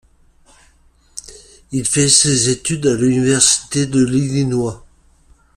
[1.71, 4.83] Il fait ses études à l'Université de l'Illinois.